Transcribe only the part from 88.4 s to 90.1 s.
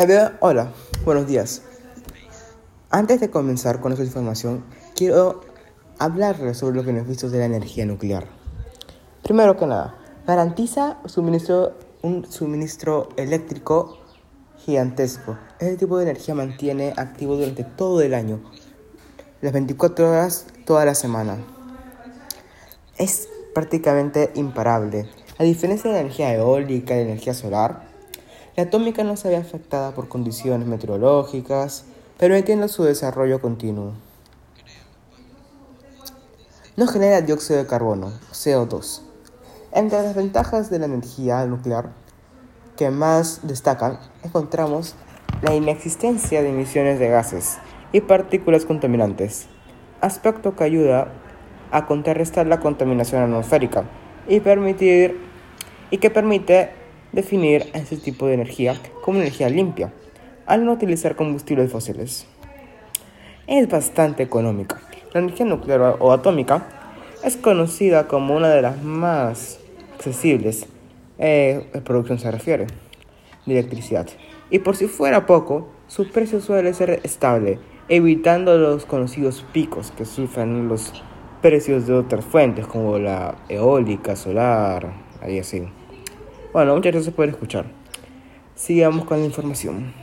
Sigamos con la información.